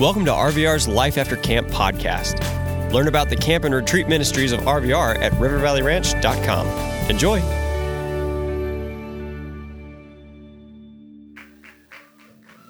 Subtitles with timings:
[0.00, 2.40] Welcome to RVR's Life After Camp podcast.
[2.90, 6.66] Learn about the camp and retreat ministries of RVR at rivervalleyranch.com.
[7.10, 7.38] Enjoy.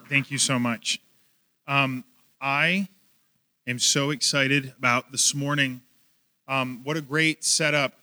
[0.09, 1.01] Thank you so much.
[1.69, 2.03] Um,
[2.41, 2.89] I
[3.65, 5.83] am so excited about this morning.
[6.49, 7.95] Um, what a great setup.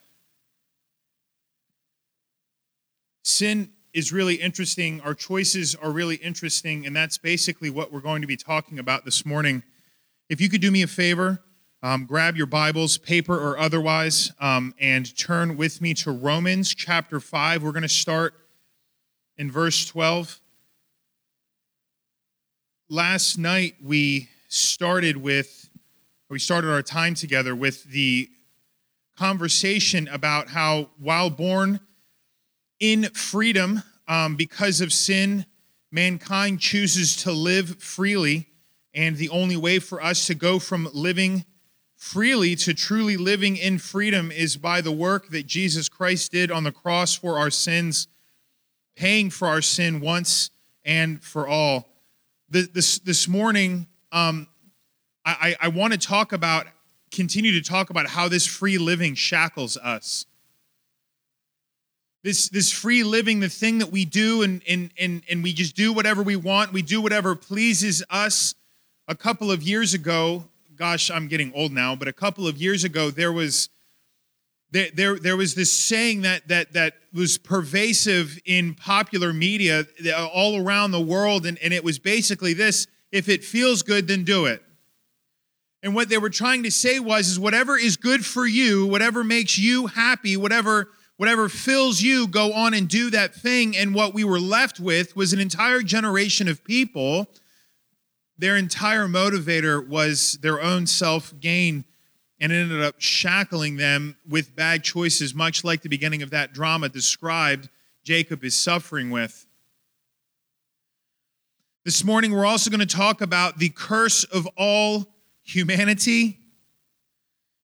[3.25, 5.01] Sin is really interesting.
[5.01, 9.05] Our choices are really interesting, and that's basically what we're going to be talking about
[9.05, 9.63] this morning.
[10.29, 11.41] If you could do me a favor,
[11.81, 17.19] um, grab your Bibles, paper or otherwise, um, and turn with me to Romans chapter
[17.19, 17.63] 5.
[17.63, 18.35] We're going to start
[19.35, 20.41] in verse 12
[22.87, 25.71] last night we started with,
[26.29, 28.29] we started our time together with the
[29.17, 31.79] conversation about how while born
[32.79, 35.45] in freedom um, because of sin,
[35.91, 38.47] mankind chooses to live freely.
[38.93, 41.45] And the only way for us to go from living
[41.95, 46.63] freely to truly living in freedom is by the work that Jesus Christ did on
[46.63, 48.07] the cross for our sins,
[48.95, 50.51] paying for our sin once
[50.85, 51.87] and for all
[52.49, 54.47] this this morning, um,
[55.25, 56.67] I, I want to talk about,
[57.11, 60.25] continue to talk about how this free living shackles us.
[62.27, 65.77] This, this free living, the thing that we do, and, and, and, and we just
[65.77, 68.53] do whatever we want, we do whatever pleases us.
[69.07, 70.43] A couple of years ago,
[70.75, 73.69] gosh, I'm getting old now, but a couple of years ago, there was
[74.71, 79.85] there, there, there was this saying that, that, that was pervasive in popular media
[80.33, 84.25] all around the world, and, and it was basically this if it feels good, then
[84.25, 84.61] do it.
[85.81, 89.23] And what they were trying to say was is whatever is good for you, whatever
[89.23, 93.75] makes you happy, whatever whatever fills you, go on and do that thing.
[93.75, 97.27] And what we were left with was an entire generation of people.
[98.37, 101.83] Their entire motivator was their own self gain
[102.39, 106.87] and ended up shackling them with bad choices, much like the beginning of that drama
[106.87, 107.67] described
[108.03, 109.45] Jacob is suffering with.
[111.83, 115.07] This morning, we're also going to talk about the curse of all
[115.41, 116.37] humanity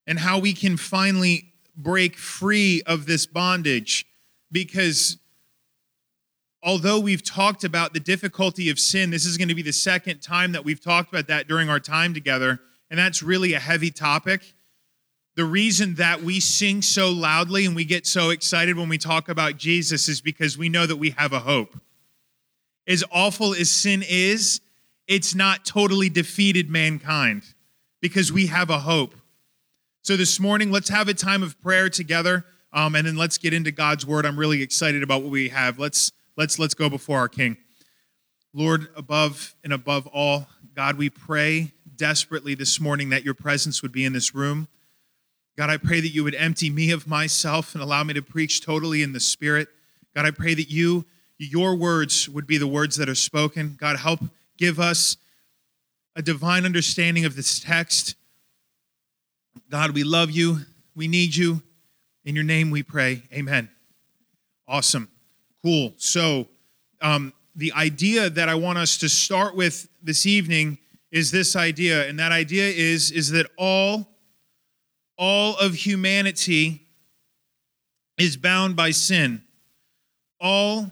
[0.07, 4.05] and how we can finally break free of this bondage.
[4.51, 5.17] Because
[6.61, 10.21] although we've talked about the difficulty of sin, this is going to be the second
[10.21, 12.59] time that we've talked about that during our time together.
[12.89, 14.53] And that's really a heavy topic
[15.35, 19.29] the reason that we sing so loudly and we get so excited when we talk
[19.29, 21.79] about Jesus is because we know that we have a hope.
[22.87, 24.61] As awful as sin is,
[25.07, 27.43] it's not totally defeated mankind
[27.99, 29.15] because we have a hope.
[30.05, 32.43] So this morning, let's have a time of prayer together,
[32.73, 34.25] um, and then let's get into God's word.
[34.25, 35.79] I'm really excited about what we have.
[35.79, 37.55] Let's let's let's go before our King.
[38.53, 43.93] Lord, above and above all, God, we pray desperately this morning that your presence would
[43.93, 44.67] be in this room.
[45.57, 48.59] God, I pray that you would empty me of myself and allow me to preach
[48.59, 49.69] totally in the Spirit.
[50.13, 51.05] God, I pray that you,
[51.37, 53.77] your words would be the words that are spoken.
[53.79, 54.19] God, help
[54.57, 55.15] give us
[56.13, 58.15] a divine understanding of this text.
[59.69, 60.59] God, we love you.
[60.95, 61.61] We need you.
[62.25, 63.23] In your name we pray.
[63.33, 63.69] Amen.
[64.67, 65.09] Awesome.
[65.63, 65.93] Cool.
[65.97, 66.47] So,
[67.01, 70.77] um, the idea that I want us to start with this evening
[71.11, 74.07] is this idea, and that idea is, is that all
[75.17, 76.87] all of humanity
[78.17, 79.43] is bound by sin.
[80.39, 80.91] All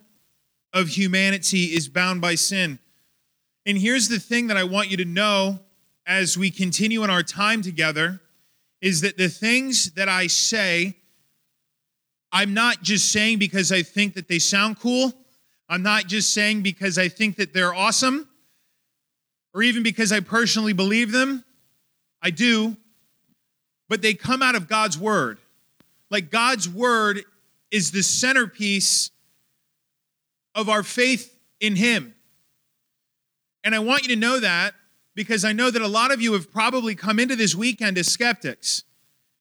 [0.74, 2.80] of humanity is bound by sin.
[3.66, 5.60] And here's the thing that I want you to know
[6.06, 8.22] as we continue in our time together
[8.81, 10.97] is that the things that I say,
[12.31, 15.14] I'm not just saying because I think that they sound cool.
[15.69, 18.28] I'm not just saying because I think that they're awesome
[19.53, 21.44] or even because I personally believe them.
[22.22, 22.78] I do,
[23.90, 25.40] but they come out of God's word.
[26.09, 27.22] Like God's word
[27.72, 29.09] is the centerpiece
[30.53, 32.13] of our faith in Him.
[33.63, 34.74] And I want you to know that
[35.16, 38.08] because I know that a lot of you have probably come into this weekend as
[38.08, 38.84] skeptics.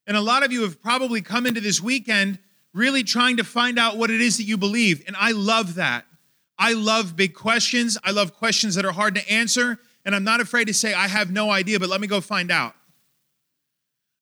[0.07, 2.39] And a lot of you have probably come into this weekend
[2.73, 5.05] really trying to find out what it is that you believe.
[5.07, 6.07] And I love that.
[6.59, 7.97] I love big questions.
[8.05, 9.79] I love questions that are hard to answer.
[10.05, 12.51] And I'm not afraid to say, I have no idea, but let me go find
[12.51, 12.75] out.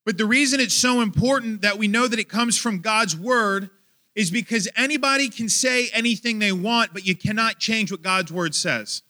[0.05, 3.71] But the reason it's so important that we know that it comes from God's word
[4.15, 8.55] is because anybody can say anything they want, but you cannot change what God's word
[8.55, 9.03] says.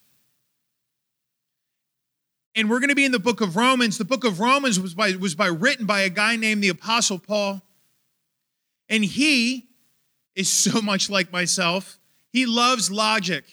[2.58, 3.98] And we're going to be in the book of Romans.
[3.98, 7.20] The book of Romans was by, was by written by a guy named the Apostle
[7.20, 7.62] Paul.
[8.88, 9.68] And he
[10.34, 12.00] is so much like myself.
[12.32, 13.44] He loves logic.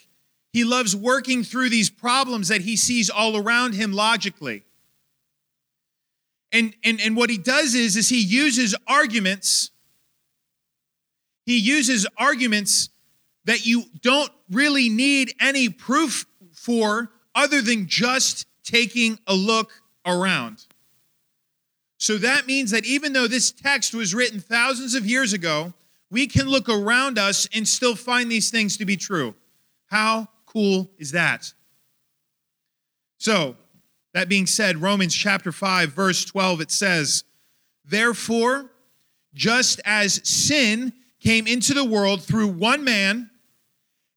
[0.54, 4.64] He loves working through these problems that he sees all around him logically.
[6.52, 9.70] And, and, and what he does is, is he uses arguments.
[11.46, 12.90] He uses arguments
[13.44, 19.72] that you don't really need any proof for other than just taking a look
[20.06, 20.66] around.
[21.98, 25.74] So that means that even though this text was written thousands of years ago,
[26.12, 29.34] we can look around us and still find these things to be true.
[29.88, 31.54] How cool is that?
[33.18, 33.56] So,
[34.14, 37.24] that being said, Romans chapter 5, verse 12, it says,
[37.84, 38.72] Therefore,
[39.34, 43.30] just as sin came into the world through one man,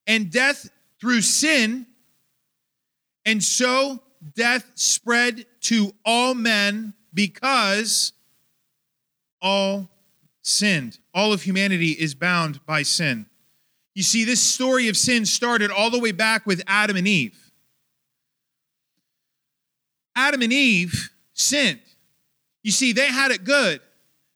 [0.06, 1.87] and death through sin,
[3.25, 4.00] and so
[4.34, 8.12] death spread to all men because
[9.40, 9.88] all
[10.42, 10.98] sinned.
[11.14, 13.26] All of humanity is bound by sin.
[13.94, 17.50] You see, this story of sin started all the way back with Adam and Eve.
[20.14, 21.80] Adam and Eve sinned.
[22.62, 23.80] You see, they had it good.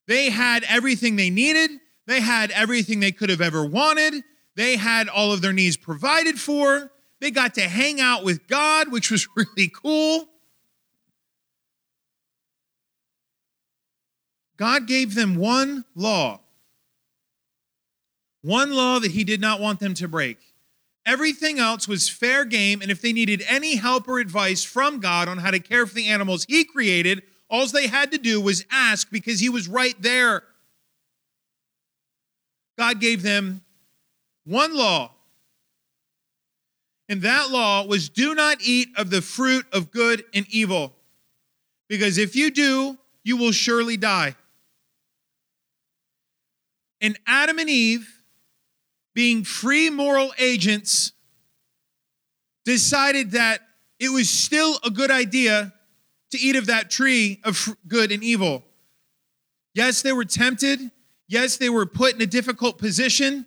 [0.06, 1.70] They had everything they needed,
[2.06, 4.22] they had everything they could have ever wanted,
[4.56, 6.91] they had all of their needs provided for.
[7.22, 10.28] They got to hang out with God, which was really cool.
[14.56, 16.40] God gave them one law
[18.42, 20.36] one law that he did not want them to break.
[21.06, 25.28] Everything else was fair game, and if they needed any help or advice from God
[25.28, 28.64] on how to care for the animals he created, all they had to do was
[28.68, 30.42] ask because he was right there.
[32.76, 33.62] God gave them
[34.44, 35.12] one law.
[37.12, 40.94] And that law was do not eat of the fruit of good and evil.
[41.86, 44.34] Because if you do, you will surely die.
[47.02, 48.08] And Adam and Eve
[49.14, 51.12] being free moral agents,
[52.64, 53.60] decided that
[53.98, 55.72] it was still a good idea
[56.30, 58.64] to eat of that tree of good and evil.
[59.74, 60.90] Yes, they were tempted.
[61.28, 63.44] Yes, they were put in a difficult position.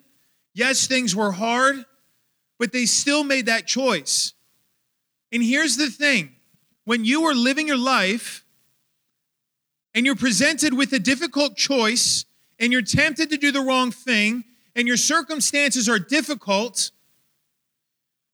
[0.54, 1.84] Yes, things were hard,
[2.58, 4.32] but they still made that choice.
[5.32, 6.32] And here's the thing.
[6.84, 8.44] When you are living your life
[9.94, 12.24] and you're presented with a difficult choice
[12.58, 14.44] and you're tempted to do the wrong thing
[14.74, 16.90] and your circumstances are difficult,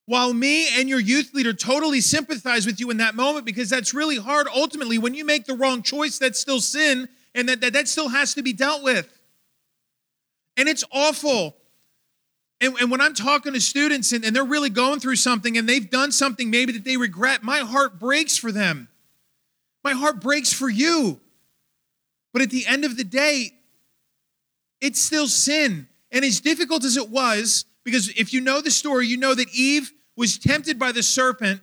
[0.06, 3.94] while me and your youth leader totally sympathize with you in that moment because that's
[3.94, 7.72] really hard ultimately when you make the wrong choice that's still sin and that, that,
[7.72, 9.18] that still has to be dealt with.
[10.56, 11.56] And it's awful
[12.62, 15.68] and, and when i'm talking to students and, and they're really going through something and
[15.68, 18.88] they've done something maybe that they regret my heart breaks for them
[19.84, 21.20] my heart breaks for you
[22.32, 23.50] but at the end of the day
[24.80, 29.06] it's still sin and as difficult as it was, because if you know the story,
[29.06, 31.62] you know that Eve was tempted by the serpent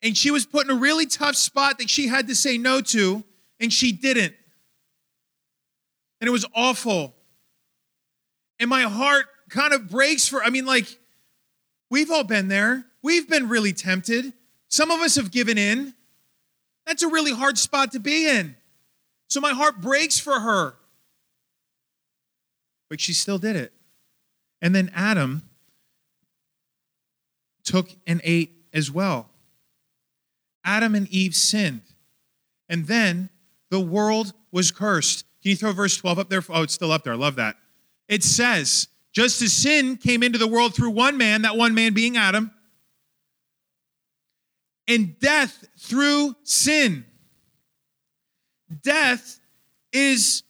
[0.00, 2.80] and she was put in a really tough spot that she had to say no
[2.80, 3.22] to,
[3.60, 4.34] and she didn't.
[6.20, 7.14] And it was awful.
[8.58, 10.98] And my heart kind of breaks for, I mean, like,
[11.90, 12.84] we've all been there.
[13.02, 14.32] We've been really tempted.
[14.68, 15.94] Some of us have given in.
[16.86, 18.56] That's a really hard spot to be in.
[19.28, 20.74] So my heart breaks for her
[22.92, 23.72] but she still did it.
[24.60, 25.48] And then Adam
[27.64, 29.30] took and ate as well.
[30.62, 31.80] Adam and Eve sinned.
[32.68, 33.30] And then
[33.70, 35.24] the world was cursed.
[35.40, 36.42] Can you throw verse 12 up there?
[36.50, 37.14] Oh, it's still up there.
[37.14, 37.56] I love that.
[38.08, 41.92] It says, just as sin came into the world through one man, that one man
[41.92, 42.50] being Adam,
[44.88, 47.04] and death through sin.
[48.82, 49.38] Death
[49.92, 50.42] is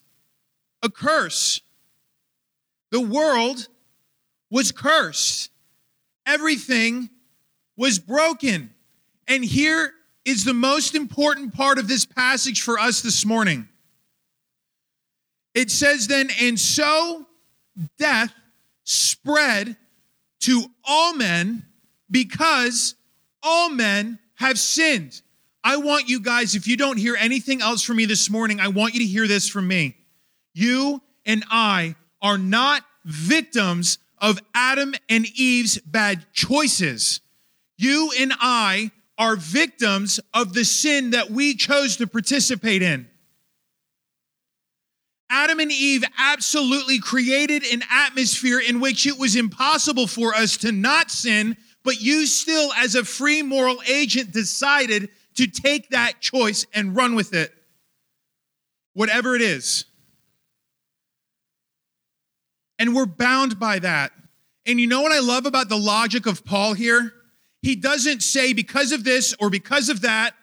[0.83, 1.61] a curse.
[2.91, 3.69] The world
[4.51, 5.51] was cursed,
[6.27, 7.11] everything
[7.77, 8.71] was broken.
[9.29, 9.93] And here
[10.25, 13.69] is the most important part of this passage for us this morning.
[15.55, 17.27] It says then, and so
[17.99, 18.35] death
[18.85, 19.77] spread
[20.41, 21.65] to all men
[22.11, 22.95] because
[23.43, 25.23] all men have sinned.
[25.65, 28.69] I want you guys, if you don't hear anything else from me this morning, I
[28.69, 29.97] want you to hear this from me.
[30.55, 37.21] You and I are not victims of Adam and Eve's bad choices.
[37.79, 43.09] You and I are victims of the sin that we chose to participate in.
[45.33, 50.71] Adam and Eve absolutely created an atmosphere in which it was impossible for us to
[50.71, 56.67] not sin, but you still, as a free moral agent, decided to take that choice
[56.75, 57.51] and run with it.
[58.93, 59.87] Whatever it is.
[62.79, 64.13] And we're bound by that.
[64.67, 67.15] And you know what I love about the logic of Paul here?
[67.63, 70.35] He doesn't say because of this or because of that.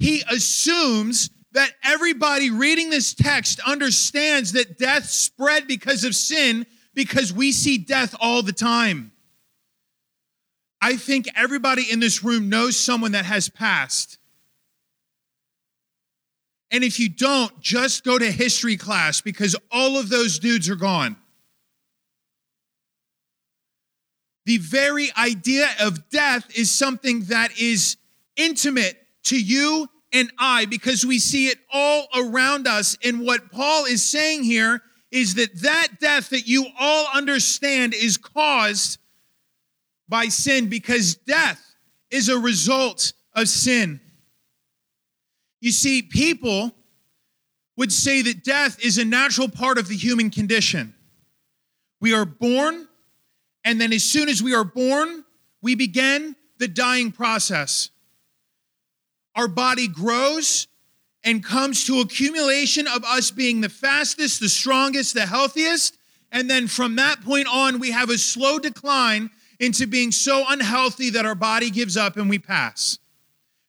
[0.00, 7.32] He assumes that everybody reading this text understands that death spread because of sin because
[7.32, 9.12] we see death all the time.
[10.82, 14.18] I think everybody in this room knows someone that has passed.
[16.70, 20.76] And if you don't, just go to history class because all of those dudes are
[20.76, 21.16] gone.
[24.44, 27.96] The very idea of death is something that is
[28.36, 32.96] intimate to you and I because we see it all around us.
[33.04, 34.80] And what Paul is saying here
[35.10, 38.98] is that that death that you all understand is caused
[40.08, 41.60] by sin because death
[42.10, 44.00] is a result of sin.
[45.60, 46.72] You see, people
[47.76, 50.94] would say that death is a natural part of the human condition.
[52.00, 52.86] We are born,
[53.64, 55.24] and then as soon as we are born,
[55.62, 57.90] we begin the dying process.
[59.34, 60.68] Our body grows
[61.24, 65.96] and comes to accumulation of us being the fastest, the strongest, the healthiest.
[66.30, 71.10] And then from that point on, we have a slow decline into being so unhealthy
[71.10, 72.98] that our body gives up and we pass.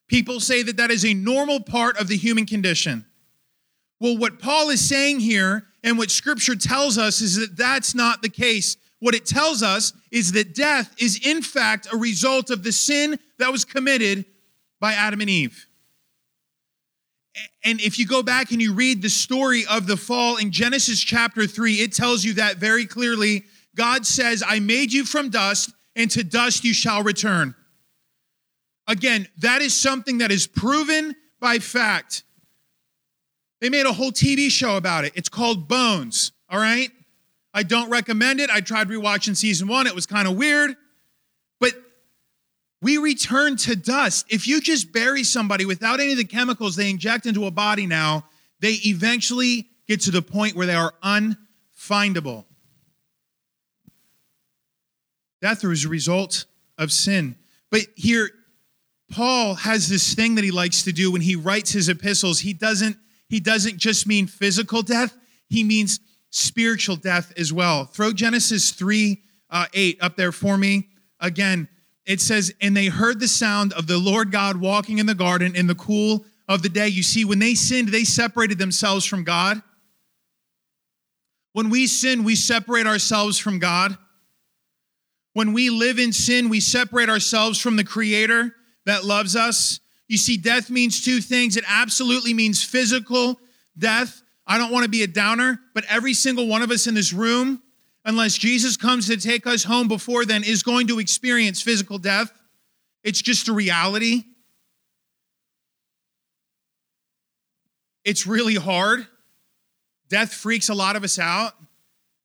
[0.08, 3.06] People say that that is a normal part of the human condition.
[4.00, 8.22] Well, what Paul is saying here and what scripture tells us is that that's not
[8.22, 8.78] the case.
[9.00, 13.20] What it tells us is that death is, in fact, a result of the sin
[13.38, 14.26] that was committed
[14.86, 15.66] by Adam and Eve.
[17.64, 21.02] And if you go back and you read the story of the fall in Genesis
[21.02, 23.46] chapter 3, it tells you that very clearly.
[23.76, 27.56] God says, I made you from dust, and to dust you shall return.
[28.88, 32.22] Again, that is something that is proven by fact.
[33.62, 35.14] They made a whole TV show about it.
[35.16, 36.92] It's called Bones, all right?
[37.56, 38.52] I don't recommend it.
[38.52, 40.76] I tried rewatching season one, it was kind of weird.
[42.86, 44.28] We return to dust.
[44.30, 47.88] If you just bury somebody without any of the chemicals they inject into a body
[47.88, 48.26] now,
[48.60, 52.46] they eventually get to the point where they are unfindable.
[55.42, 56.46] Death is a result
[56.78, 57.36] of sin.
[57.72, 58.30] But here,
[59.12, 62.42] Paul has this thing that he likes to do when he writes his epistles.
[62.42, 62.98] He doesn't,
[63.30, 65.18] he doesn't just mean physical death,
[65.50, 67.86] he means spiritual death as well.
[67.86, 70.90] Throw Genesis 3 uh, 8 up there for me.
[71.20, 71.68] Again,
[72.06, 75.56] it says, And they heard the sound of the Lord God walking in the garden
[75.56, 76.88] in the cool of the day.
[76.88, 79.62] You see, when they sinned, they separated themselves from God.
[81.54, 83.98] When we sin, we separate ourselves from God.
[85.34, 88.54] When we live in sin, we separate ourselves from the Creator
[88.86, 89.80] that loves us.
[90.08, 91.58] You see, death means two things.
[91.58, 93.40] It absolutely means physical
[93.78, 94.22] death.
[94.48, 97.12] I don't want to be a downer, but every single one of us in this
[97.12, 97.62] room,
[98.06, 102.32] unless Jesus comes to take us home before then, is going to experience physical death.
[103.04, 104.24] It's just a reality.
[108.04, 109.08] It's really hard.
[110.10, 111.54] Death freaks a lot of us out,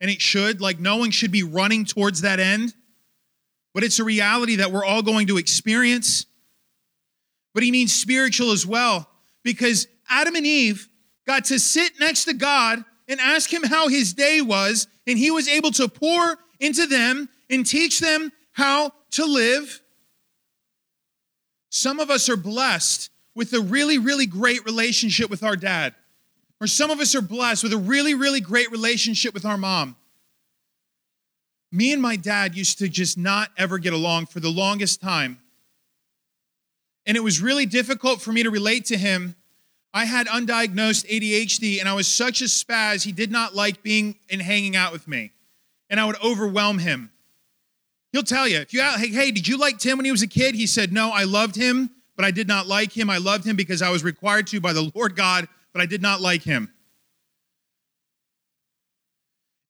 [0.00, 0.60] and it should.
[0.60, 2.74] Like, no one should be running towards that end.
[3.72, 6.26] But it's a reality that we're all going to experience
[7.52, 9.08] but he means spiritual as well
[9.42, 10.88] because Adam and Eve
[11.26, 15.30] got to sit next to God and ask him how his day was, and he
[15.30, 19.82] was able to pour into them and teach them how to live.
[21.70, 25.94] Some of us are blessed with a really, really great relationship with our dad,
[26.60, 29.96] or some of us are blessed with a really, really great relationship with our mom.
[31.72, 35.38] Me and my dad used to just not ever get along for the longest time.
[37.06, 39.34] And it was really difficult for me to relate to him.
[39.92, 44.16] I had undiagnosed ADHD and I was such a spaz, he did not like being
[44.30, 45.32] and hanging out with me.
[45.88, 47.10] And I would overwhelm him.
[48.12, 50.28] He'll tell you, if you hey, hey, did you like Tim when he was a
[50.28, 50.54] kid?
[50.54, 53.08] He said, No, I loved him, but I did not like him.
[53.10, 56.02] I loved him because I was required to by the Lord God, but I did
[56.02, 56.72] not like him.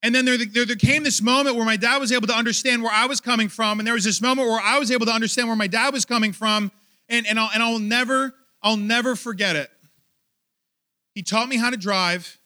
[0.02, 2.82] And then there, there, there, came this moment where my dad was able to understand
[2.82, 3.78] where I was coming from.
[3.78, 6.06] And there was this moment where I was able to understand where my dad was
[6.06, 6.72] coming from
[7.10, 9.70] and, and, I'll, and I'll never, I'll never forget it.
[11.14, 12.38] He taught me how to drive.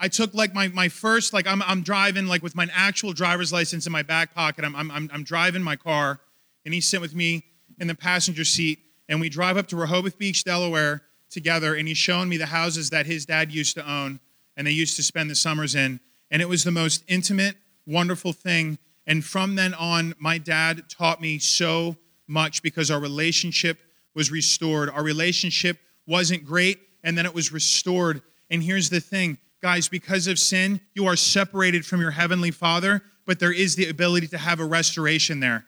[0.00, 3.52] I took like my, my first, like I'm, I'm driving like with my actual driver's
[3.52, 4.64] license in my back pocket.
[4.64, 6.20] I'm, I'm, I'm driving my car
[6.64, 7.44] and he's sitting with me
[7.78, 11.98] in the passenger seat and we drive up to Rehoboth Beach, Delaware together and he's
[11.98, 14.20] showing me the houses that his dad used to own
[14.56, 16.00] and they used to spend the summers in.
[16.30, 17.56] And it was the most intimate,
[17.86, 18.78] wonderful thing.
[19.06, 23.78] And from then on, my dad taught me so much because our relationship
[24.14, 24.90] was restored.
[24.90, 28.22] Our relationship wasn't great, and then it was restored.
[28.50, 33.02] And here's the thing, guys because of sin, you are separated from your heavenly Father,
[33.26, 35.64] but there is the ability to have a restoration there.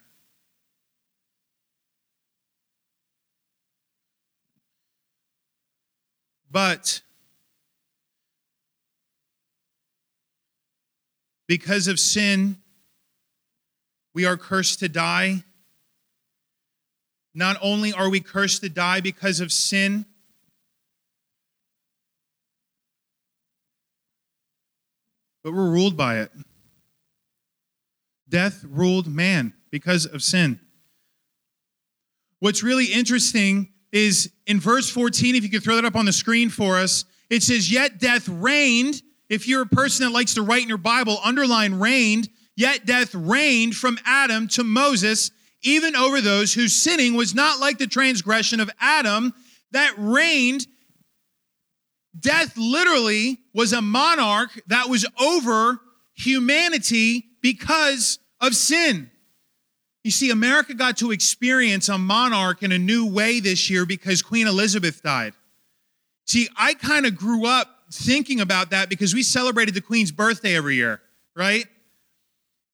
[6.51, 7.03] But
[11.47, 12.57] because of sin,
[14.15, 15.45] we are cursed to die.
[17.35, 20.07] Not only are we cursed to die because of sin,
[25.43, 26.31] but we're ruled by it.
[28.29, 30.61] Death ruled man because of sin.
[32.39, 36.13] What's really interesting is in verse 14, if you could throw that up on the
[36.13, 39.03] screen for us, it says, Yet death reigned.
[39.29, 42.29] If you're a person that likes to write in your Bible, underline reigned.
[42.57, 45.31] Yet death reigned from Adam to Moses,
[45.63, 49.33] even over those whose sinning was not like the transgression of Adam
[49.73, 50.67] that reigned.
[52.19, 55.81] Death literally was a monarch that was over
[56.15, 59.11] humanity because of sin.
[60.03, 64.23] You see, America got to experience a monarch in a new way this year because
[64.23, 65.35] Queen Elizabeth died.
[66.27, 70.57] See, I kind of grew up thinking about that because we celebrated the Queen's birthday
[70.57, 71.01] every year,
[71.37, 71.67] right?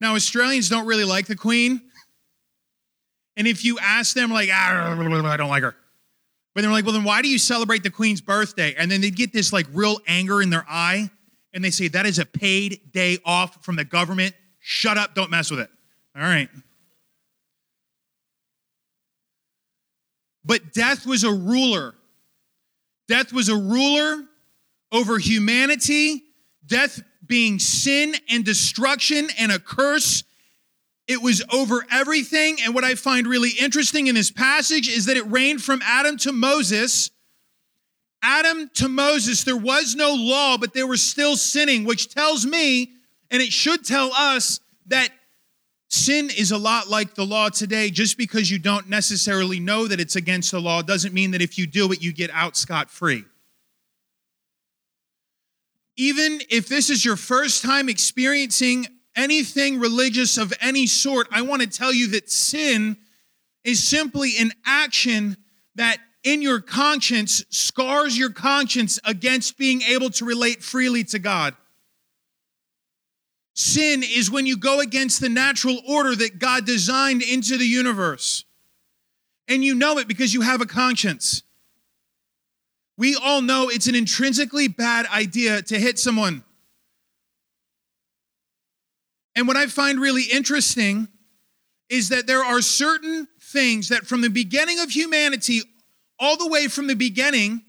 [0.01, 1.81] Now, Australians don't really like the Queen.
[3.37, 5.75] And if you ask them, like, ah, I don't like her.
[6.57, 8.75] But they're like, well, then why do you celebrate the Queen's birthday?
[8.79, 11.11] And then they get this like real anger in their eye.
[11.53, 14.35] And they say, that is a paid day off from the government.
[14.59, 15.69] Shut up, don't mess with it.
[16.17, 16.49] All right.
[20.47, 21.95] But death was a ruler.
[23.07, 24.25] Death was a ruler
[24.91, 26.23] over humanity,
[26.65, 30.25] death being sin and destruction and a curse.
[31.09, 32.59] It was over everything.
[32.65, 36.17] And what I find really interesting in this passage is that it reigned from Adam
[36.19, 37.11] to Moses.
[38.23, 42.93] Adam to Moses, there was no law, but they were still sinning, which tells me,
[43.31, 45.11] and it should tell us, that
[45.89, 47.91] Sin is a lot like the law today.
[47.91, 51.59] Just because you don't necessarily know that it's against the law doesn't mean that if
[51.59, 53.25] you do it, you get out scot free.
[55.97, 61.63] Even if this is your first time experiencing anything religious of any sort, I want
[61.63, 62.97] to tell you that sin
[63.65, 65.37] is simply an action
[65.75, 71.55] that in your conscience scars your conscience against being able to relate freely to God.
[73.55, 78.45] Sin is when you go against the natural order that God designed into the universe.
[79.49, 81.43] And you know it because you have a conscience.
[82.99, 86.45] We all know it's an intrinsically bad idea to hit someone.
[89.37, 91.07] And what I find really interesting
[91.89, 95.63] is that there are certain things that from the beginning of humanity,
[96.19, 97.63] all the way from the beginning,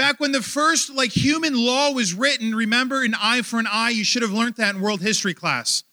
[0.00, 3.90] Back when the first like human law was written, remember an eye for an eye,
[3.90, 5.84] you should have learned that in world history class.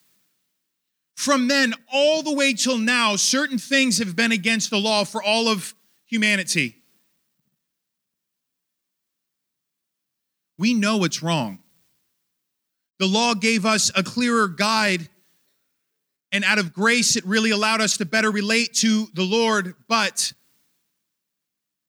[1.17, 5.21] From then all the way till now, certain things have been against the law for
[5.21, 6.77] all of humanity.
[10.57, 11.59] We know what's wrong.
[12.99, 15.07] The law gave us a clearer guide,
[16.31, 20.33] and out of grace, it really allowed us to better relate to the Lord, but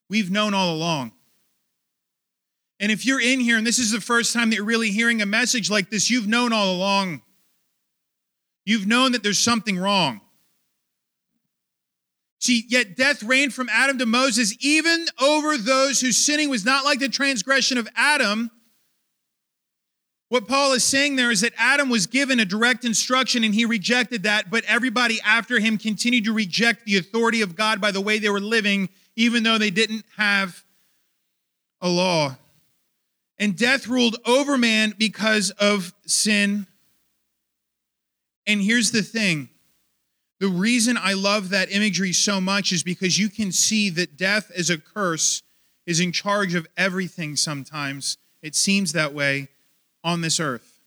[0.08, 1.12] we've known all along.
[2.80, 5.20] And if you're in here and this is the first time that you're really hearing
[5.20, 7.22] a message like this, you've known all along.
[8.64, 10.20] You've known that there's something wrong.
[12.40, 16.84] See, yet death reigned from Adam to Moses, even over those whose sinning was not
[16.84, 18.50] like the transgression of Adam.
[20.28, 23.64] What Paul is saying there is that Adam was given a direct instruction and he
[23.64, 28.00] rejected that, but everybody after him continued to reject the authority of God by the
[28.00, 30.64] way they were living, even though they didn't have
[31.80, 32.36] a law.
[33.38, 36.66] And death ruled over man because of sin.
[38.46, 39.48] And here's the thing
[40.40, 44.50] the reason I love that imagery so much is because you can see that death
[44.54, 45.42] as a curse
[45.86, 48.18] is in charge of everything sometimes.
[48.42, 49.48] It seems that way
[50.08, 50.80] on this earth.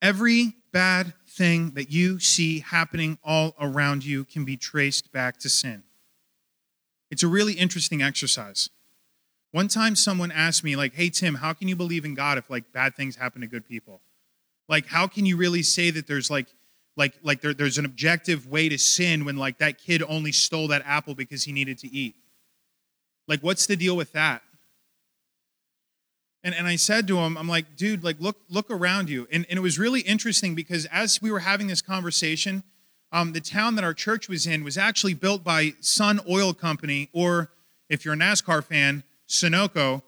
[0.00, 5.48] Every bad thing that you see happening all around you can be traced back to
[5.48, 5.82] sin.
[7.10, 8.70] It's a really interesting exercise.
[9.50, 12.48] One time someone asked me, like, hey, Tim, how can you believe in God if
[12.48, 14.00] like bad things happen to good people?
[14.68, 16.46] Like, how can you really say that there's like,
[16.96, 20.68] like, like there, there's an objective way to sin when like that kid only stole
[20.68, 22.14] that apple because he needed to eat?
[23.26, 24.42] Like, what's the deal with that?
[26.46, 29.26] And, and I said to him, I'm like, dude, like look, look around you.
[29.32, 32.62] And, and it was really interesting because as we were having this conversation,
[33.10, 37.10] um, the town that our church was in was actually built by Sun Oil Company,
[37.12, 37.50] or
[37.88, 40.02] if you're a NASCAR fan, Sunoco.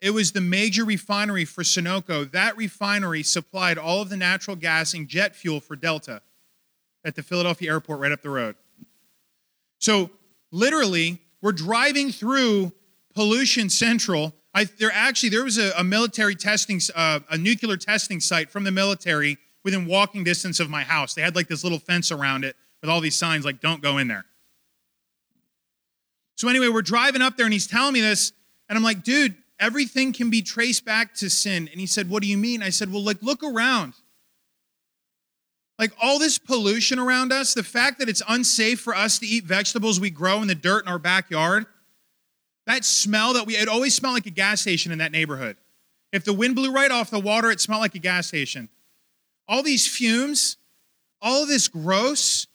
[0.00, 2.30] It was the major refinery for Sunoco.
[2.30, 6.22] That refinery supplied all of the natural gas and jet fuel for Delta
[7.04, 8.56] at the Philadelphia airport right up the road.
[9.80, 10.08] So,
[10.50, 12.72] literally, we're driving through
[13.14, 14.32] pollution central.
[14.54, 18.64] I, there actually there was a, a military testing, uh, a nuclear testing site from
[18.64, 21.14] the military within walking distance of my house.
[21.14, 23.98] They had like this little fence around it with all these signs like "Don't go
[23.98, 24.26] in there."
[26.34, 28.32] So anyway, we're driving up there, and he's telling me this,
[28.68, 31.68] and I'm like, "Dude, everything can be traced back to sin.
[31.70, 32.62] And he said, What do you mean?
[32.62, 33.94] I said, Well, like, look around.
[35.78, 39.44] Like all this pollution around us, the fact that it's unsafe for us to eat
[39.44, 41.66] vegetables we grow in the dirt in our backyard,
[42.66, 45.56] that smell that we, it always smelled like a gas station in that neighborhood.
[46.12, 48.68] If the wind blew right off the water, it smelled like a gas station.
[49.48, 50.56] All these fumes,
[51.20, 52.46] all of this gross,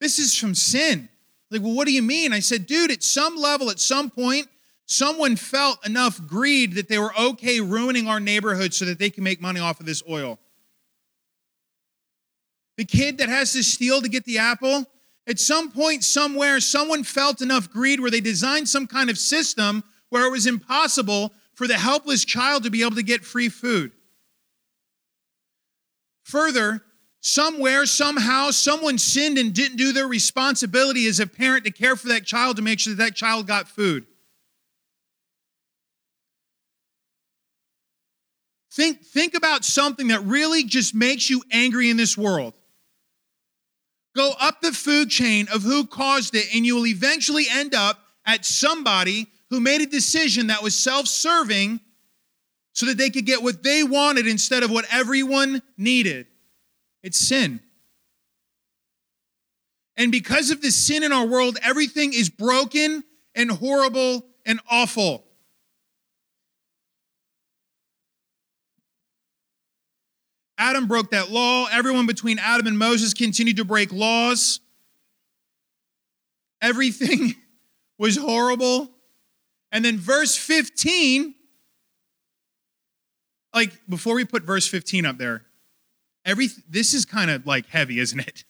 [0.00, 1.08] this is from sin.
[1.50, 2.32] Like, well, what do you mean?
[2.32, 4.48] I said, dude, at some level, at some point,
[4.86, 9.24] someone felt enough greed that they were okay ruining our neighborhood so that they can
[9.24, 10.38] make money off of this oil.
[12.76, 14.86] The kid that has to steal to get the apple,
[15.30, 19.84] at some point, somewhere, someone felt enough greed where they designed some kind of system
[20.08, 23.92] where it was impossible for the helpless child to be able to get free food.
[26.24, 26.82] Further,
[27.20, 32.08] somewhere, somehow, someone sinned and didn't do their responsibility as a parent to care for
[32.08, 34.06] that child to make sure that that child got food.
[38.72, 42.54] Think, think about something that really just makes you angry in this world.
[44.14, 47.98] Go up the food chain of who caused it, and you will eventually end up
[48.26, 51.80] at somebody who made a decision that was self serving
[52.72, 56.26] so that they could get what they wanted instead of what everyone needed.
[57.02, 57.60] It's sin.
[59.96, 65.24] And because of the sin in our world, everything is broken and horrible and awful.
[70.60, 71.66] Adam broke that law.
[71.72, 74.60] Everyone between Adam and Moses continued to break laws.
[76.60, 77.34] Everything
[77.98, 78.90] was horrible.
[79.72, 81.34] And then verse 15,
[83.54, 85.46] like before we put verse 15 up there,
[86.26, 88.44] every this is kind of like heavy, isn't it?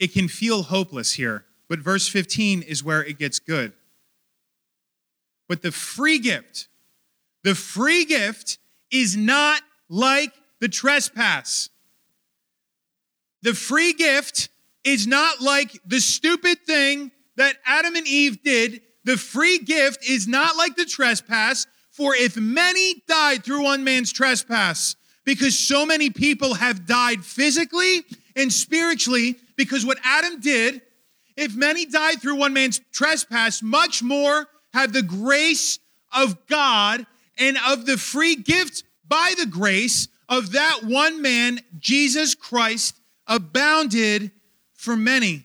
[0.00, 3.74] It can feel hopeless here, but verse 15 is where it gets good.
[5.48, 6.66] But the free gift,
[7.44, 8.58] the free gift
[8.90, 11.70] is not like the trespass.
[13.42, 14.48] The free gift
[14.84, 18.82] is not like the stupid thing that Adam and Eve did.
[19.04, 21.66] The free gift is not like the trespass.
[21.90, 28.04] For if many died through one man's trespass, because so many people have died physically
[28.34, 30.82] and spiritually, because what Adam did,
[31.36, 35.78] if many died through one man's trespass, much more have the grace
[36.12, 37.06] of God
[37.38, 44.30] and of the free gift by the grace of that one man, Jesus Christ, abounded
[44.74, 45.44] for many.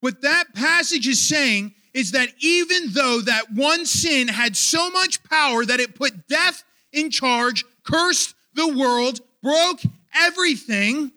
[0.00, 5.22] What that passage is saying is that even though that one sin had so much
[5.24, 9.80] power that it put death in charge, cursed the world, broke
[10.14, 11.12] everything,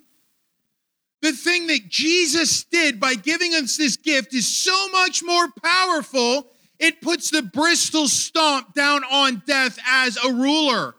[1.21, 6.47] the thing that Jesus did by giving us this gift is so much more powerful
[6.79, 10.95] it puts the Bristol stomp down on death as a ruler.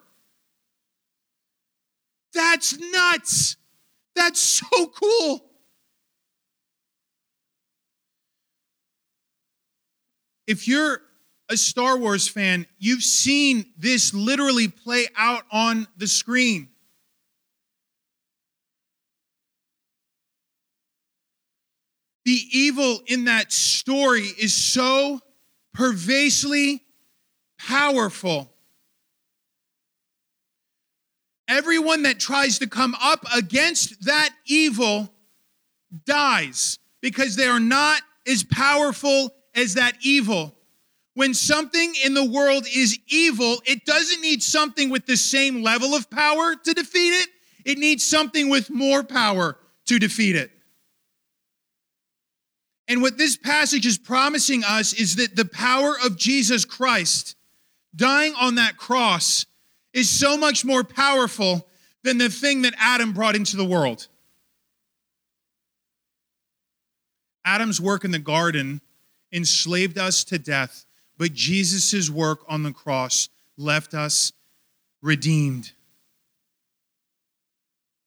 [2.33, 3.57] That's nuts.
[4.15, 5.45] That's so cool.
[10.47, 11.01] If you're
[11.49, 16.69] a Star Wars fan, you've seen this literally play out on the screen.
[22.25, 25.21] The evil in that story is so
[25.77, 26.83] pervasively
[27.59, 28.51] powerful.
[31.49, 35.13] Everyone that tries to come up against that evil
[36.07, 40.55] dies because they are not as powerful as that evil.
[41.15, 45.95] When something in the world is evil, it doesn't need something with the same level
[45.95, 47.29] of power to defeat it.
[47.65, 50.51] It needs something with more power to defeat it.
[52.89, 57.37] And what this passage is promising us is that the power of Jesus Christ
[57.95, 59.47] dying on that cross
[59.93, 61.67] is so much more powerful
[62.05, 64.07] than the thing that Adam brought into the world.
[67.45, 68.81] Adam's work in the garden
[69.33, 70.85] enslaved us to death,
[71.17, 74.33] but Jesus' work on the cross left us
[75.03, 75.73] redeemed.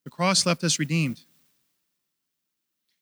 [0.03, 1.21] The cross left us redeemed.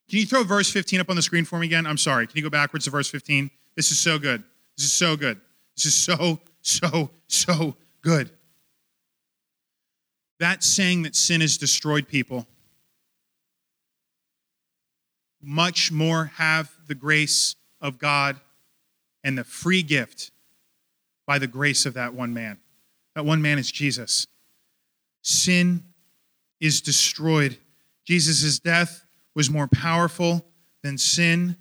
[0.08, 1.86] Can you throw verse 15 up on the screen for me again?
[1.86, 2.26] I'm sorry.
[2.26, 3.50] Can you go backwards to verse 15?
[3.76, 4.42] This is so good.
[4.76, 5.40] This is so good.
[5.76, 8.30] This is so, so, so good.
[10.40, 12.46] That saying that sin has destroyed people,
[15.42, 18.40] much more have the grace of God
[19.22, 20.30] and the free gift
[21.26, 22.58] by the grace of that one man.
[23.14, 24.26] That one man is Jesus.
[25.22, 25.82] Sin
[26.60, 27.58] is destroyed.
[28.04, 29.04] Jesus' death
[29.38, 30.44] was more powerful
[30.82, 31.56] than sin.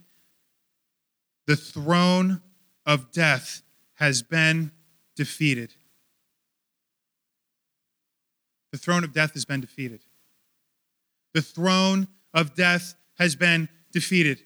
[1.45, 2.41] The throne
[2.87, 3.61] of death
[3.93, 4.71] has been
[5.15, 5.75] defeated.
[8.71, 9.99] The throne of death has been defeated.
[11.35, 14.41] The throne of death has been defeated.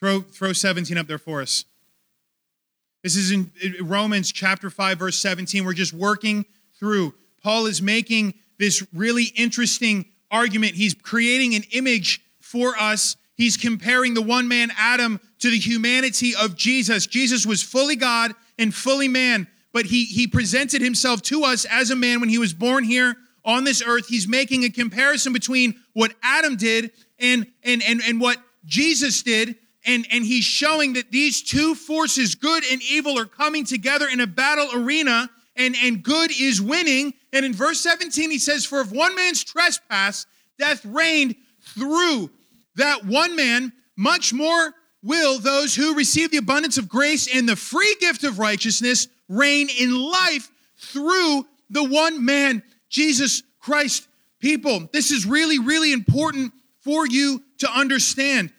[0.00, 1.66] Throw, throw 17 up there for us.
[3.02, 3.50] This is in
[3.82, 5.62] Romans chapter 5, verse 17.
[5.62, 6.46] We're just working
[6.80, 7.12] through.
[7.42, 10.74] Paul is making this really interesting argument.
[10.74, 13.16] He's creating an image for us.
[13.34, 17.06] He's comparing the one man Adam to the humanity of Jesus.
[17.06, 21.90] Jesus was fully God and fully man, but he, he presented himself to us as
[21.90, 24.08] a man when he was born here on this earth.
[24.08, 29.56] He's making a comparison between what Adam did and, and, and, and what Jesus did.
[29.86, 34.20] And, and he's showing that these two forces, good and evil, are coming together in
[34.20, 37.14] a battle arena, and, and good is winning.
[37.32, 40.26] And in verse 17, he says, For if one man's trespass,
[40.58, 42.30] death reigned through
[42.76, 47.56] that one man, much more will those who receive the abundance of grace and the
[47.56, 54.08] free gift of righteousness reign in life through the one man, Jesus Christ.
[54.40, 58.52] People, this is really, really important for you to understand.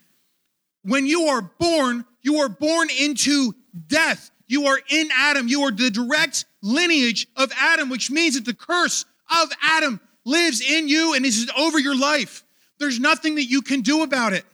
[0.84, 3.56] When you are born, you are born into
[3.88, 4.30] death.
[4.48, 5.48] You are in Adam.
[5.48, 9.06] You are the direct lineage of Adam, which means that the curse
[9.42, 12.44] of Adam lives in you and is over your life.
[12.80, 14.46] There's nothing that you can do about it.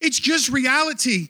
[0.00, 1.28] It's just reality.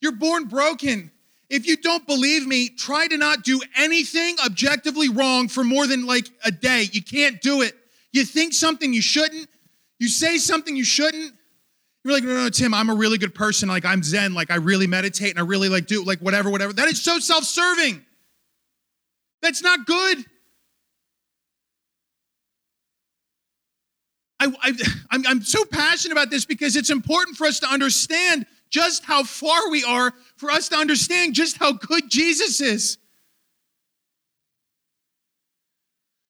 [0.00, 1.10] You're born broken.
[1.48, 6.06] If you don't believe me, try to not do anything objectively wrong for more than
[6.06, 6.86] like a day.
[6.92, 7.74] You can't do it.
[8.12, 9.48] You think something you shouldn't,
[9.98, 11.34] you say something you shouldn't.
[12.04, 13.68] You're like, no, no, no, Tim, I'm a really good person.
[13.68, 14.32] Like, I'm Zen.
[14.32, 16.72] Like, I really meditate and I really like do, like, whatever, whatever.
[16.72, 18.04] That is so self serving.
[19.42, 20.24] That's not good.
[24.40, 24.72] I,
[25.26, 29.70] I'm so passionate about this because it's important for us to understand just how far
[29.70, 32.96] we are, for us to understand just how good Jesus is.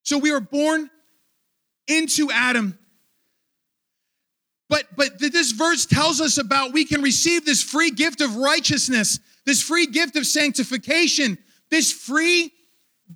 [0.02, 0.90] So we are born
[1.86, 2.76] into Adam.
[4.68, 9.20] But but this verse tells us about we can receive this free gift of righteousness,
[9.44, 11.38] this free gift of sanctification,
[11.70, 12.52] this free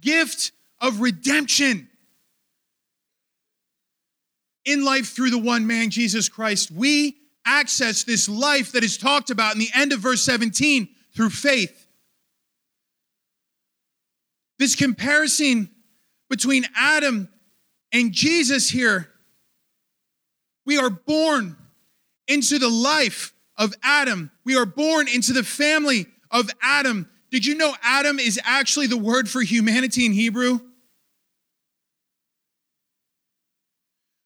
[0.05, 1.89] gift of redemption
[4.65, 6.71] in life through the one man, Jesus Christ.
[6.71, 11.31] We access this life that is talked about in the end of verse 17 through
[11.31, 11.87] faith.
[14.59, 15.71] This comparison
[16.31, 17.29] between Adam
[17.93, 19.09] and Jesus here.
[20.67, 21.57] We are born
[22.27, 24.31] into the life of Adam.
[24.45, 27.09] We are born into the family of Adam.
[27.35, 30.61] Did you know Adam is actually the word for humanity in Hebrew?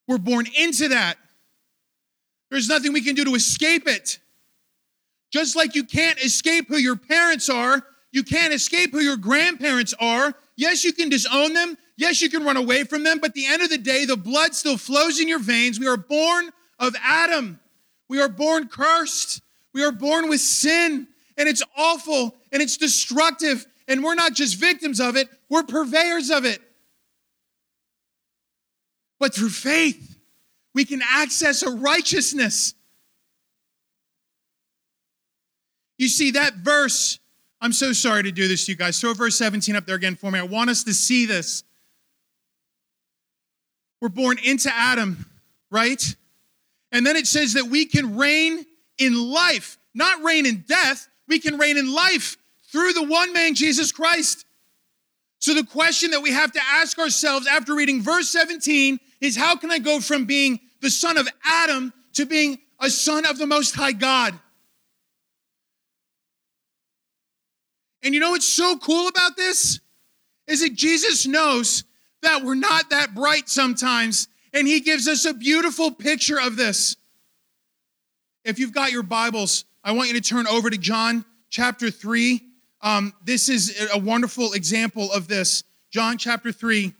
[0.07, 1.17] We're born into that.
[2.51, 4.19] There's nothing we can do to escape it.
[5.33, 9.95] Just like you can't escape who your parents are, you can't escape who your grandparents
[9.99, 10.35] are.
[10.57, 11.79] Yes, you can disown them.
[11.97, 13.21] Yes, you can run away from them.
[13.21, 15.81] But at the end of the day, the blood still flows in your veins.
[15.81, 17.59] We are born of Adam.
[18.11, 19.41] We are born cursed.
[19.73, 21.09] We are born with sin.
[21.39, 23.67] And it's awful and it's destructive.
[23.87, 26.61] And we're not just victims of it, we're purveyors of it.
[29.19, 30.19] But through faith,
[30.75, 32.75] we can access a righteousness.
[35.97, 37.19] You see, that verse,
[37.61, 39.01] I'm so sorry to do this to you guys.
[39.01, 40.39] Throw verse 17 up there again for me.
[40.39, 41.65] I want us to see this.
[44.01, 45.27] We're born into Adam,
[45.71, 46.03] right?
[46.93, 48.65] And then it says that we can reign
[48.99, 51.09] in life, not reign in death.
[51.29, 52.37] We can reign in life
[52.73, 54.45] through the one man, Jesus Christ.
[55.41, 59.57] So, the question that we have to ask ourselves after reading verse 17 is how
[59.57, 63.47] can I go from being the son of Adam to being a son of the
[63.47, 64.39] Most High God?
[68.03, 69.81] And you know what's so cool about this?
[70.47, 71.85] Is that Jesus knows
[72.23, 76.97] that we're not that bright sometimes, and he gives us a beautiful picture of this.
[78.45, 82.41] If you've got your Bibles, I want you to turn over to John chapter 3.
[82.81, 85.63] Um, this is a wonderful example of this.
[85.91, 86.93] John chapter 3.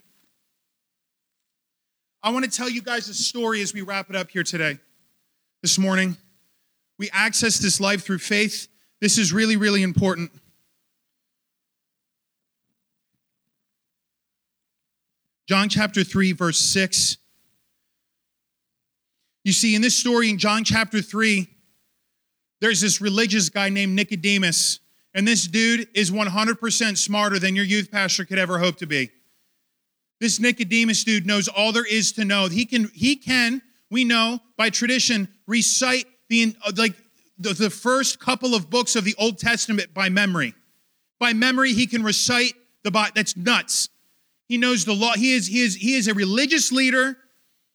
[2.23, 4.79] I want to tell you guys a story as we wrap it up here today,
[5.63, 6.17] this morning.
[6.99, 8.69] We access this life through faith.
[9.01, 10.31] This is really, really important.
[15.49, 17.17] John chapter 3, verse 6.
[19.45, 21.49] You see, in this story in John chapter 3,
[22.61, 24.81] there's this religious guy named Nicodemus,
[25.15, 29.11] and this dude is 100% smarter than your youth pastor could ever hope to be.
[30.21, 32.49] This Nicodemus dude knows all there is to know.
[32.49, 36.95] He can, he can, we know by tradition, recite the like
[37.39, 40.55] the, the first couple of books of the Old Testament by memory.
[41.19, 43.13] By memory, he can recite the Bible.
[43.15, 43.89] That's nuts.
[44.49, 45.13] He knows the law.
[45.15, 47.17] He is, he is, he is a religious leader.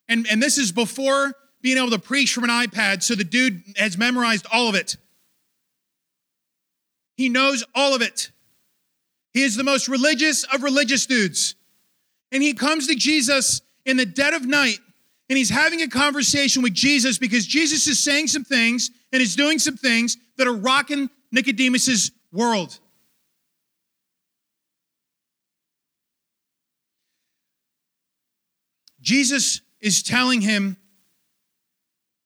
[0.09, 1.33] And, and this is before
[1.63, 3.01] being able to preach from an iPad.
[3.01, 4.97] So the dude has memorized all of it.
[7.15, 8.31] He knows all of it.
[9.33, 11.55] He is the most religious of religious dudes.
[12.31, 14.77] And he comes to Jesus in the dead of night
[15.29, 19.35] and he's having a conversation with Jesus because Jesus is saying some things and is
[19.35, 22.77] doing some things that are rocking Nicodemus's world.
[29.01, 30.77] Jesus is telling him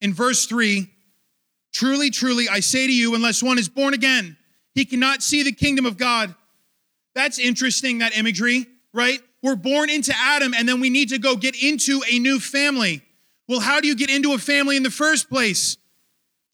[0.02, 0.90] in verse 3
[1.74, 4.38] Truly, truly, I say to you, unless one is born again,
[4.74, 6.34] he cannot see the kingdom of God.
[7.14, 9.20] That's interesting, that imagery, right?
[9.44, 13.04] We're born into Adam and then we need to go get into a new family.
[13.48, 15.78] Well, how do you get into a family in the first place?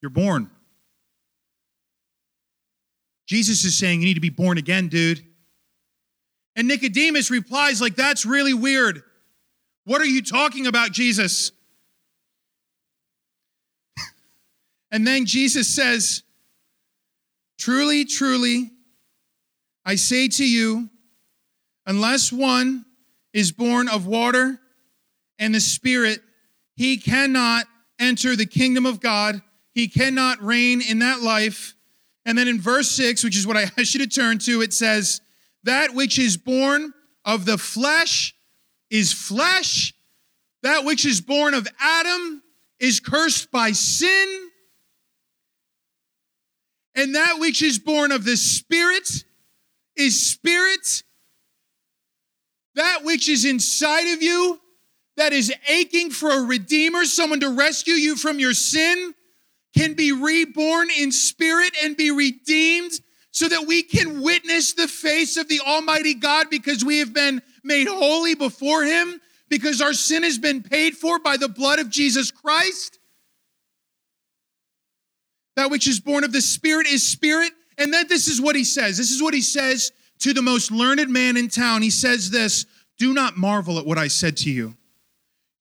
[0.02, 0.50] You're born.
[3.26, 5.24] Jesus is saying you need to be born again, dude.
[6.56, 9.02] And Nicodemus replies, like, that's really weird.
[9.86, 11.52] What are you talking about, Jesus?
[14.94, 16.22] And then Jesus says,
[17.58, 18.72] Truly, truly,
[19.84, 20.90] I say to you,
[21.88, 22.86] unless one
[23.34, 24.60] is born of water
[25.40, 26.22] and the Spirit,
[26.76, 27.66] he cannot
[28.00, 29.42] enter the kingdom of God.
[29.74, 31.74] He cannot reign in that life.
[32.24, 35.22] And then in verse 6, which is what I should have turned to, it says,
[35.64, 36.94] That which is born
[37.26, 38.36] of the flesh
[38.92, 39.92] is flesh.
[40.62, 42.44] That which is born of Adam
[42.80, 44.52] is cursed by sin.
[46.96, 49.10] And that which is born of the Spirit
[49.96, 51.04] is spirit.
[52.76, 54.60] That which is inside of you,
[55.18, 59.14] that is aching for a redeemer, someone to rescue you from your sin,
[59.76, 62.92] can be reborn in spirit and be redeemed
[63.32, 67.42] so that we can witness the face of the Almighty God because we have been
[67.64, 71.90] made holy before Him because our sin has been paid for by the blood of
[71.90, 73.00] Jesus Christ.
[75.56, 77.52] That which is born of the Spirit is spirit.
[77.78, 78.98] And then this is what He says.
[78.98, 81.82] This is what He says to the most learned man in town.
[81.82, 82.66] He says this
[82.98, 84.76] Do not marvel at what I said to you.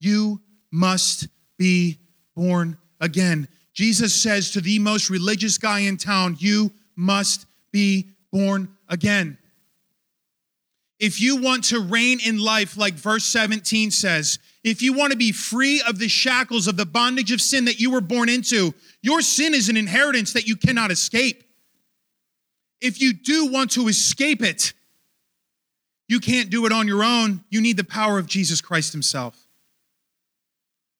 [0.01, 1.29] You must
[1.59, 1.99] be
[2.35, 3.49] born again.
[3.75, 9.39] Jesus says to the most religious guy in town, You must be born again.
[10.99, 15.19] If you want to reign in life, like verse 17 says, if you want to
[15.19, 18.75] be free of the shackles of the bondage of sin that you were born into,
[19.03, 21.43] your sin is an inheritance that you cannot escape.
[22.81, 24.73] If you do want to escape it,
[26.09, 27.43] you can't do it on your own.
[27.51, 29.47] You need the power of Jesus Christ Himself.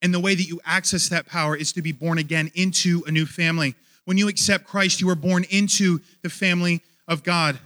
[0.01, 3.13] And the way that you access that power is to be born again into a
[3.13, 3.77] new family.
[4.05, 7.59] When you accept Christ, you are born into the family of God.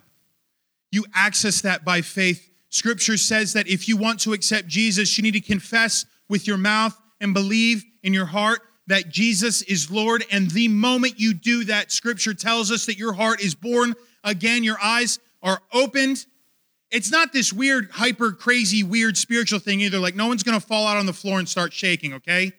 [0.92, 2.50] You access that by faith.
[2.76, 6.58] Scripture says that if you want to accept Jesus, you need to confess with your
[6.58, 10.24] mouth and believe in your heart that Jesus is Lord.
[10.30, 14.62] And the moment you do that, Scripture tells us that your heart is born again,
[14.62, 16.26] your eyes are opened.
[16.90, 19.98] It's not this weird, hyper crazy, weird spiritual thing either.
[19.98, 22.52] Like, no one's going to fall out on the floor and start shaking, okay?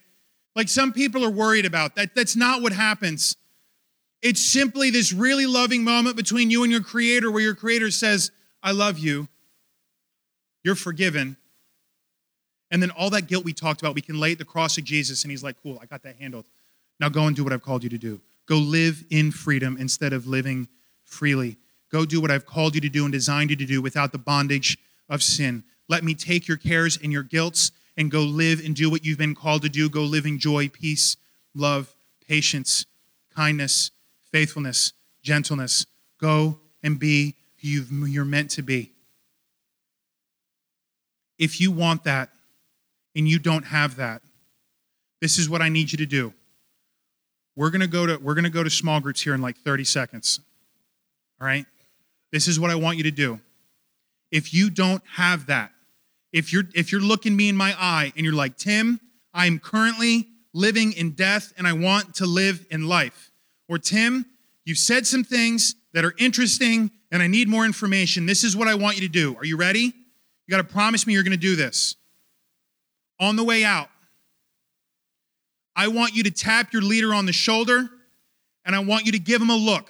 [0.56, 2.16] Like, some people are worried about that.
[2.16, 3.38] That's not what happens.
[4.24, 8.32] It's simply this really loving moment between you and your creator where your creator says,
[8.64, 9.28] I love you.
[10.68, 11.38] You're forgiven.
[12.72, 14.84] And then all that guilt we talked about, we can lay at the cross of
[14.84, 16.44] Jesus, and he's like, Cool, I got that handled.
[17.00, 18.20] Now go and do what I've called you to do.
[18.48, 20.68] Go live in freedom instead of living
[21.06, 21.56] freely.
[21.90, 24.18] Go do what I've called you to do and designed you to do without the
[24.18, 25.64] bondage of sin.
[25.88, 29.18] Let me take your cares and your guilts and go live and do what you've
[29.18, 29.90] been called to do.
[29.90, 31.16] Go live in joy, peace,
[31.56, 31.96] love,
[32.28, 32.86] patience,
[33.34, 33.92] kindness,
[34.34, 34.92] faithfulness,
[35.24, 35.86] gentleness.
[36.20, 38.92] Go and be who you're meant to be.
[41.38, 42.30] If you want that
[43.16, 44.22] and you don't have that,
[45.22, 46.34] this is what I need you to do.
[47.56, 49.58] We're going to go to we're going to go to small groups here in like
[49.58, 50.40] 30 seconds.
[51.42, 51.66] All right?
[52.32, 53.40] This is what I want you to do.
[54.32, 55.72] If you don't have that,
[56.32, 59.00] if you're if you're looking me in my eye and you're like, "Tim,
[59.34, 63.32] I'm currently living in death and I want to live in life."
[63.70, 64.26] Or Tim,
[64.66, 68.26] you've said some things that are interesting and I need more information.
[68.26, 69.36] This is what I want you to do.
[69.38, 69.94] Are you ready?
[70.48, 71.96] You got to promise me you're going to do this.
[73.20, 73.90] On the way out,
[75.76, 77.90] I want you to tap your leader on the shoulder
[78.66, 79.90] and I want you to give him a look.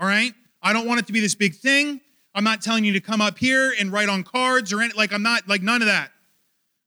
[0.00, 0.32] All right?
[0.62, 2.00] I don't want it to be this big thing.
[2.34, 5.12] I'm not telling you to come up here and write on cards or any, like
[5.12, 6.10] I'm not like none of that.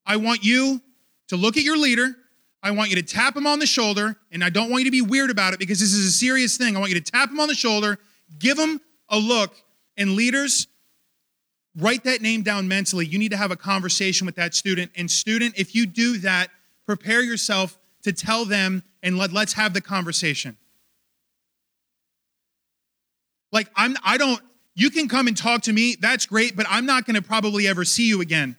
[0.06, 0.82] I want you
[1.28, 2.16] to look at your leader.
[2.64, 4.92] I want you to tap him on the shoulder, and I don't want you to
[4.92, 6.76] be weird about it because this is a serious thing.
[6.76, 7.98] I want you to tap him on the shoulder,
[8.38, 9.56] give him a look,
[9.98, 10.68] and leaders,
[11.78, 13.06] write that name down mentally.
[13.06, 14.92] You need to have a conversation with that student.
[14.96, 16.50] And student, if you do that,
[16.86, 20.58] prepare yourself to tell them and let, let's have the conversation.
[23.52, 24.42] Like I'm I don't
[24.76, 27.68] you can come and talk to me, that's great, but I'm not going to probably
[27.68, 28.56] ever see you again.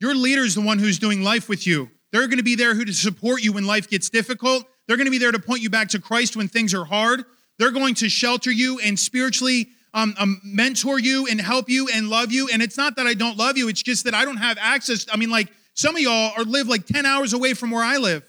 [0.00, 1.90] Your leader is the one who's doing life with you.
[2.10, 4.64] They're going to be there who to support you when life gets difficult.
[4.86, 7.24] They're going to be there to point you back to Christ when things are hard.
[7.58, 12.08] They're going to shelter you and spiritually um, um, mentor you and help you and
[12.08, 12.48] love you.
[12.52, 15.06] And it's not that I don't love you, it's just that I don't have access.
[15.12, 17.96] I mean, like some of y'all are live like 10 hours away from where I
[17.96, 18.24] live.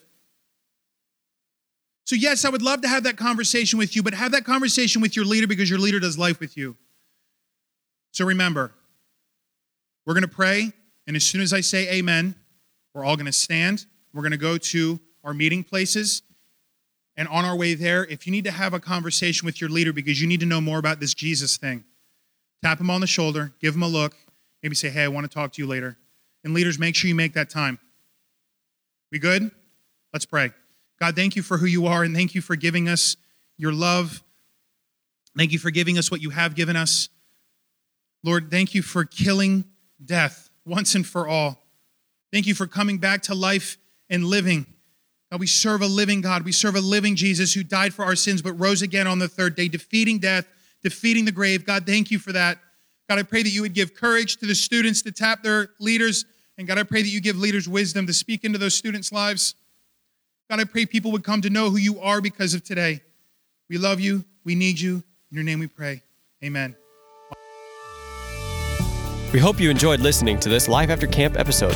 [2.05, 5.01] So, yes, I would love to have that conversation with you, but have that conversation
[5.01, 6.75] with your leader because your leader does life with you.
[8.11, 8.73] So, remember,
[10.05, 10.73] we're going to pray,
[11.07, 12.35] and as soon as I say amen,
[12.93, 13.85] we're all going to stand.
[14.13, 16.23] We're going to go to our meeting places.
[17.15, 19.93] And on our way there, if you need to have a conversation with your leader
[19.93, 21.83] because you need to know more about this Jesus thing,
[22.63, 24.15] tap him on the shoulder, give him a look,
[24.63, 25.97] maybe say, Hey, I want to talk to you later.
[26.43, 27.79] And leaders, make sure you make that time.
[29.11, 29.51] We good?
[30.11, 30.51] Let's pray.
[30.99, 33.15] God, thank you for who you are and thank you for giving us
[33.57, 34.23] your love.
[35.37, 37.09] Thank you for giving us what you have given us.
[38.23, 39.65] Lord, thank you for killing
[40.03, 41.59] death once and for all.
[42.31, 43.77] Thank you for coming back to life
[44.09, 44.65] and living.
[45.39, 46.43] We serve a living God.
[46.43, 49.27] We serve a living Jesus who died for our sins but rose again on the
[49.27, 50.47] third day, defeating death,
[50.83, 51.65] defeating the grave.
[51.65, 52.59] God, thank you for that.
[53.09, 56.25] God, I pray that you would give courage to the students to tap their leaders.
[56.57, 59.55] And God, I pray that you give leaders wisdom to speak into those students' lives.
[60.49, 63.01] God, I pray people would come to know who you are because of today.
[63.69, 64.25] We love you.
[64.43, 65.03] We need you.
[65.31, 66.03] In your name we pray.
[66.43, 66.75] Amen.
[69.33, 71.75] We hope you enjoyed listening to this Life After Camp episode.